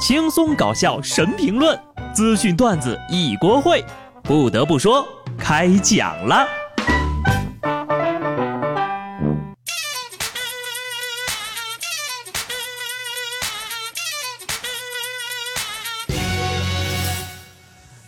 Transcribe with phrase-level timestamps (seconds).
[0.00, 1.78] 轻松搞笑神评论，
[2.14, 3.84] 资讯段子一锅烩。
[4.22, 5.06] 不得不说，
[5.38, 6.48] 开讲了。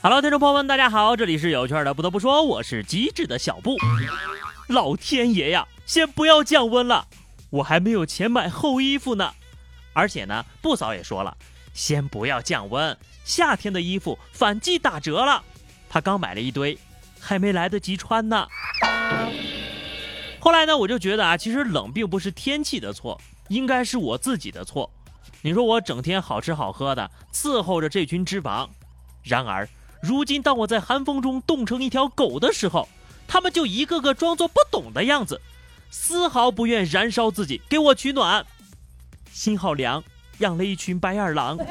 [0.01, 1.93] Hello，听众朋友们，大家好，这里是有趣的。
[1.93, 3.77] 不得不说，我是机智的小布。
[4.69, 7.07] 老天爷呀，先不要降温了，
[7.51, 9.31] 我还没有钱买厚衣服呢。
[9.93, 11.37] 而且呢，布嫂也说了，
[11.73, 15.43] 先不要降温，夏天的衣服反季打折了。
[15.89, 16.79] 他刚买了一堆，
[17.21, 18.47] 还没来得及穿呢。
[20.41, 24.91] 后来呢，我就觉得啊，其实冷并不是天气的错，应该是我自己的错。
[25.41, 28.69] 你说我整天好吃好喝的伺候着这群脂肪，
[29.23, 29.69] 然而
[30.01, 32.89] 如今当我在寒风中冻成一条狗的时候，
[33.29, 35.41] 他们就一个个装作不懂的样子，
[35.91, 38.45] 丝毫不愿燃烧自己给我取暖。
[39.33, 40.03] 心好凉，
[40.43, 41.57] 养了一群白眼狼。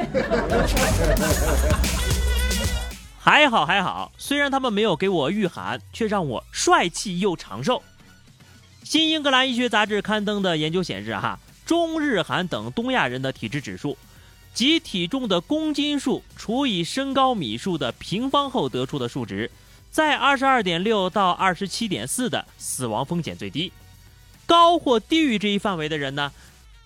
[3.24, 7.84] 还好还好，虽然他们没有给我御寒，却让我帅气又长寿。
[8.84, 13.96] 新英格兰医学杂志刊登的研究显示，哈，中日韩等东亚人的体质指数，
[14.56, 19.52] 即体重的公斤数除以身高米数的平方后得出的数值，
[19.92, 23.72] 在二十二点六到二十七点四的死亡风险最低。
[24.48, 26.32] 高或低于这一范围的人呢？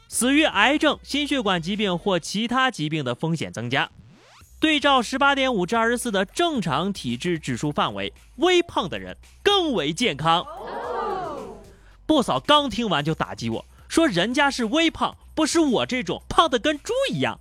[0.07, 3.89] 死于癌症、心血管疾病或其他疾病的风险增加。
[4.59, 10.45] 对照十八点五至二十四的正常体质指数范围，微胖的人更为健康。
[12.05, 17.39] 不嫂刚听完就打击我说：“人家是微胖，不是我这种胖的跟猪一样。”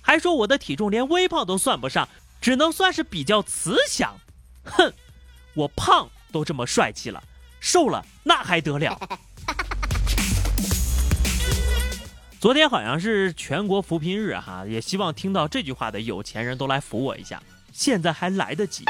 [0.00, 2.08] 还说我的体重连微胖都算不上，
[2.40, 4.16] 只能算是比较慈祥。
[4.64, 4.92] 哼，
[5.54, 7.22] 我胖都这么帅气了，
[7.60, 8.98] 瘦了那还得了？
[12.44, 17.42] 昨天好像是全国扶贫日哈，也希望听到这句话的有钱人都来扶我一下，
[17.72, 18.84] 现在还来得及。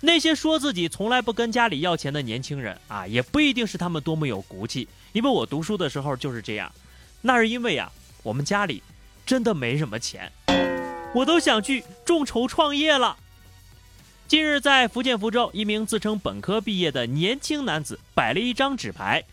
[0.00, 6.70] 那些说自己从来不跟家里要钱的年轻人啊，也不一定是他们多么有骨气，因为我读书的时候就是这样。
[7.22, 7.90] 那是因为呀，
[8.22, 8.82] 我们家里
[9.24, 10.30] 真的没什么钱，
[11.14, 13.16] 我都想去众筹创业了。
[14.26, 19.24] 近日在福建福州，一名自称本科毕业的年轻男子摆了一张纸牌。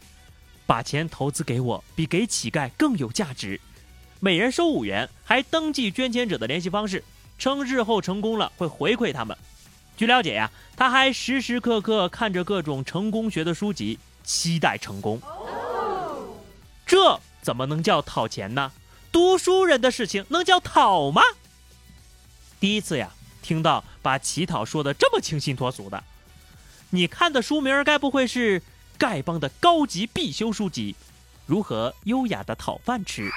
[0.66, 3.60] 把钱投资给我，比给乞丐更有价值。
[4.20, 7.04] 每人收五元，还登记捐钱者的联系方式，
[7.38, 9.38] 称日后成功了会回馈他们。
[9.98, 15.22] 据了解呀，他还时时刻刻看着各种成功学的书籍，期待成功。
[16.86, 18.72] 这怎么能叫讨钱呢？
[19.12, 21.22] 读书人的事情能叫讨吗？
[22.60, 23.12] 第一次呀，
[23.42, 26.04] 听到把乞讨说的这么清新脱俗的。
[26.90, 28.62] 你看的书名该不会是？
[28.98, 30.96] 丐帮的高级必修书籍，
[31.46, 33.30] 如何优雅的讨饭吃？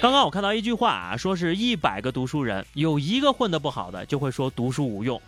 [0.00, 5.18] 刚刚我看到一句话啊，说是一百个读书人，有一个混得不好的，就会说读书无用；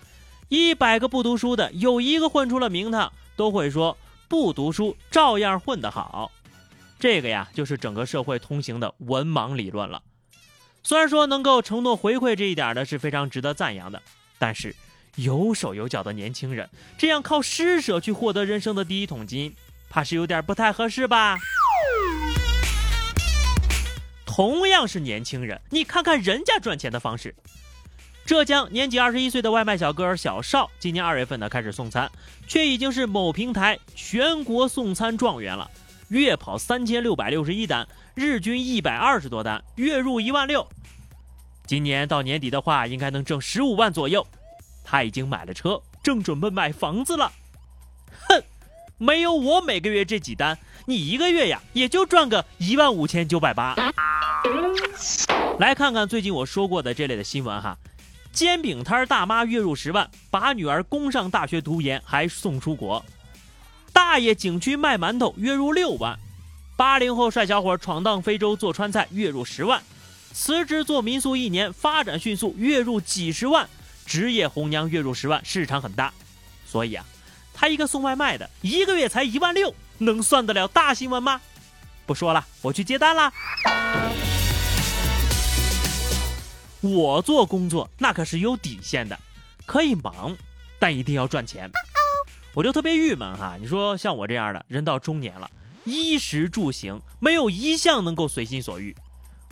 [0.48, 3.96] 一百个不读书的，有一个混出了名堂，都会说
[4.28, 6.30] 不读书照样混得好。
[7.00, 10.02] 这个呀，就是整个社会通行的文盲理论了。
[10.82, 14.02] 虽然说能够承诺回馈这一点呢，是非常值得赞扬的，
[14.38, 14.74] 但是。
[15.18, 19.52] 有手有脚的年轻人，这样靠施舍去获得人生的第一桶金，
[19.90, 21.36] 怕是有点不太合适吧？
[24.24, 27.34] 同样是年轻人，你看看人家赚钱的方式。
[28.24, 32.08] 浙江年仅二十一岁的外卖小哥小邵，今年二月份呢开始送餐，
[32.46, 35.68] 却已经是某平台全国送餐状元了，
[36.10, 40.64] 月跑三千六百六十一单，日均一百二十多单，月入一万六。
[41.66, 44.24] 今年到年底的话，应该能挣十五万左右。
[44.90, 47.30] 他已经买了车，正准备买房子了。
[48.26, 48.42] 哼，
[48.96, 53.76] 没有我每个月这几单，你一个月呀也就赚个一万五千九百八。
[55.58, 57.76] 来看看最近我说过的这类的新闻哈，
[58.32, 63.04] 煎饼摊大妈月入十万，把女儿供上大学读研还送出国；
[63.92, 66.16] 大爷景区卖馒头月入六万；
[66.78, 69.82] 八零后帅小伙闯荡非洲做川菜月入十万；
[70.32, 73.68] 辞职做民宿一年发展迅速，月入几十万。
[74.08, 76.10] 职业红娘月入十万，市场很大，
[76.64, 77.04] 所以啊，
[77.52, 81.38] 他一个送外卖的，一个月才一万六，能算得了大新闻吗？
[82.06, 83.30] 不说了，我去接单啦。
[86.80, 89.20] 我做工作那可是有底线的，
[89.66, 90.34] 可以忙，
[90.78, 91.70] 但一定要赚钱。
[92.54, 95.50] 我就特别郁闷哈，你说像我这样的人到中年了，
[95.84, 98.96] 衣食住行没有一项能够随心所欲，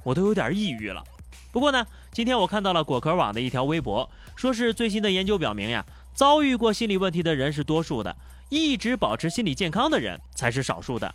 [0.02, 1.04] 我都有点抑郁了。
[1.52, 5.84] 不过呢，今天我看到了果壳网的一条微博，说是最新的研究表明呀，
[6.14, 8.14] 遭遇过心理问题的人是多数的，
[8.50, 11.12] 一直保持心理健康的人才是少数的。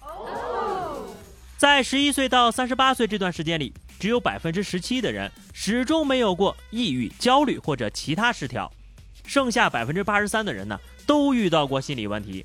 [1.56, 8.72] 在十一岁到三十八岁这段时间里，只有百分之十七的人始终没有过抑郁、焦虑或者其他失调，
[9.28, 12.44] 剩下百分之八十三的人呢，都遇到过心理问题，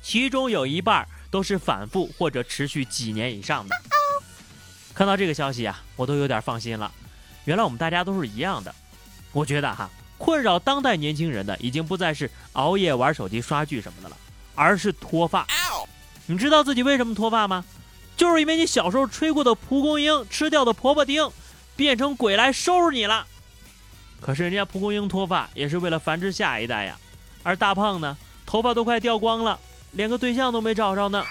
[0.00, 3.76] 其中有一半都是反复或者持续几年以上的。
[4.94, 6.90] 看到这个消息啊，我都有点放心了。
[7.44, 8.74] 原来我们大家都是一样的。
[9.36, 14.16] 我觉得哈，困扰当代年轻人的已经不再是熬夜玩手机、刷剧什么的了，
[14.54, 15.46] 而是脱发。
[16.24, 17.62] 你知道自己为什么脱发吗？
[18.16, 21.30] 就是因为你小时候吹过的蒲公英吃掉的婆婆丁，
[21.76, 23.26] 变成鬼来收拾你了。
[24.22, 26.96] 可是人家蒲公英脱发也是为了繁殖下一代呀，
[27.42, 28.16] 而大胖呢，
[28.46, 29.60] 头发都快掉光了，
[29.92, 31.22] 连个对象都没找着呢。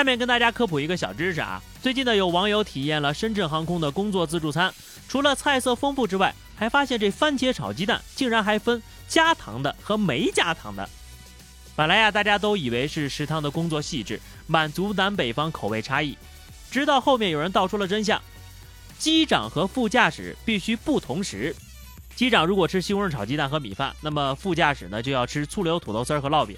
[0.00, 4.72] 下面跟大家科普一个小知识啊，最近呢有网友体验了深圳航空的工作自助餐，
[5.06, 10.88] 除了菜色丰富之外，还发现这番茄炒鸡蛋竟然还分加糖的和没加糖的。
[11.76, 16.16] 本来呀，大家都以为是食堂的工作细致，满足南北方口味差异。
[16.70, 18.18] 直到后面有人道出了真相：
[18.98, 21.54] 机长和副驾驶必须不同时。
[22.16, 26.56] 机长如果吃西红柿炒鸡蛋和米饭，那么副驾驶呢就要吃醋溜土豆丝和烙饼。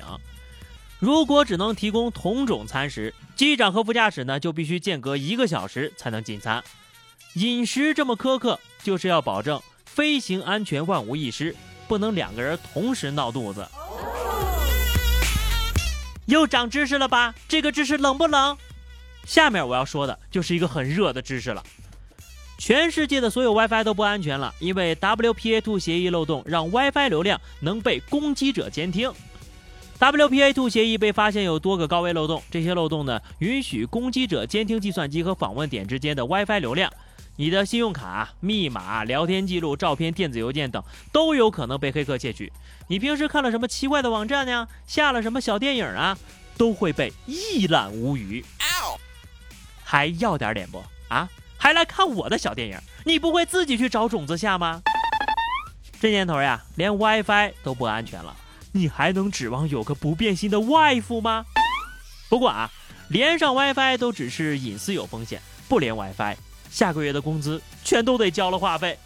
[1.03, 6.63] 如果只能提供同种餐食，机长和副驾驶呢就必须间隔一个小时才能进餐。
[7.35, 11.57] 饮食这么苛刻，就是要保证飞行安全万无一失，
[11.89, 13.67] 不能两个人同时闹肚子。
[16.27, 17.35] 又长知识了吧？
[17.49, 18.57] 这个知识冷不冷？
[19.27, 21.61] 下面我要说的就是一个很热的知识了。
[22.59, 29.13] 全世界的所有 WiFi 都不安全了，因为 WPA2 协议漏洞让 WiFi 流量能被攻击者监听。
[29.99, 36.93] WPA2 协议被发现有多个高危漏洞，这些漏洞呢，允许攻击者监听计算机和访问点之间的 WiFi 流量。
[37.37, 42.53] 你的信用卡、密码、聊天记录、照片、电子邮件等都有可能被黑客窃取。
[42.89, 44.69] 你平时看了什么奇怪的网站呢？
[44.87, 46.19] 下了什么小电影啊？
[46.59, 48.45] 都会被一览无余。
[49.83, 50.83] 还要点脸不？
[51.09, 51.29] 啊？
[51.57, 52.77] 还来看我的小电影？
[53.05, 54.83] 你不会自己去找种子下吗？
[56.01, 58.37] 这年头呀，连 WiFi 都不安全了，
[58.75, 61.45] 你还能指望有个不变心的 wife 吗？
[62.31, 62.71] 不过啊，
[63.09, 66.35] 连上 WiFi 都只是隐私有风险，不连 WiFi。
[66.71, 68.99] 下个月的工资全都得交了话费，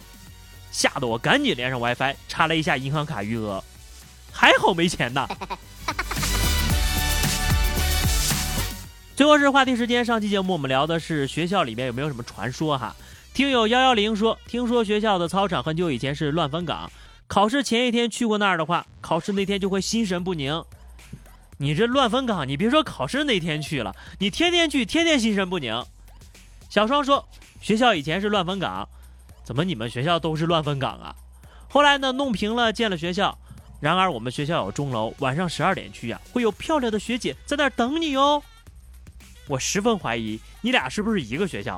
[0.71, 3.63] 吓得我赶紧连上 WiFi，查了一下银行卡余额，
[4.31, 5.27] 还好没钱呢。
[9.17, 12.95] 最后是话题时间，上期节目我们聊的是学校里面有没有什么传说哈？
[13.35, 16.89] 听友幺幺零说，听说学校的操场很久以前是乱坟岗，
[17.27, 20.65] 考试前一天去过那儿的话，考试那天就会心神不宁。
[21.59, 25.85] 你这乱坟岗，你别说考试那天去了，你天天去，天天心神不宁。
[26.69, 27.27] 小双说。
[27.59, 28.87] 学校以前是乱坟岗，
[29.43, 31.17] 怎么你们学校都是乱坟岗啊？
[31.69, 33.37] 后来呢，弄平了，建了学校。
[33.81, 38.41] 然而我们学校有钟楼，晚上十二点去呀，会有漂亮的学姐在那儿等你哦。
[39.49, 41.77] 我十分怀疑你俩是不是一个学校。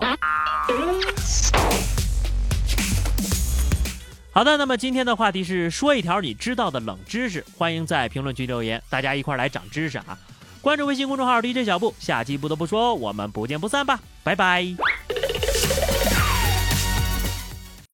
[4.39, 10.17] 好的，那么今天的话题是说一条你知道的冷知识，欢迎在评论区留言，大家一块来长知识啊！
[10.61, 14.65] 关注微信公众号 DJ 小布，下期不得不说，我们不见不散吧，拜拜。